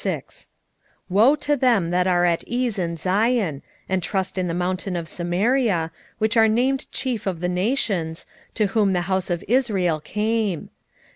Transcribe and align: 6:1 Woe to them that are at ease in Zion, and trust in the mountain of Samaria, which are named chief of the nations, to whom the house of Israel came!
6:1 0.01 0.47
Woe 1.09 1.35
to 1.35 1.55
them 1.55 1.91
that 1.91 2.07
are 2.07 2.25
at 2.25 2.43
ease 2.47 2.79
in 2.79 2.97
Zion, 2.97 3.61
and 3.87 4.01
trust 4.01 4.35
in 4.35 4.47
the 4.47 4.53
mountain 4.55 4.95
of 4.95 5.07
Samaria, 5.07 5.91
which 6.17 6.35
are 6.35 6.47
named 6.47 6.91
chief 6.91 7.27
of 7.27 7.39
the 7.39 7.47
nations, 7.47 8.25
to 8.55 8.65
whom 8.73 8.93
the 8.93 9.01
house 9.01 9.29
of 9.29 9.43
Israel 9.47 9.99
came! 9.99 10.71